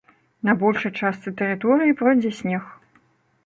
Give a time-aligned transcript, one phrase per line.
[0.47, 2.63] На большай частцы тэрыторыі пройдзе снег.